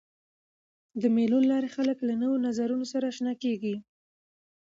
د 1.01 1.03
مېلو 1.15 1.39
له 1.43 1.47
لاري 1.51 1.69
خلک 1.75 1.97
له 2.07 2.13
نوو 2.21 2.41
نظرونو 2.47 2.85
سره 2.93 3.05
آشنا 3.11 3.33
کيږي. 3.43 3.75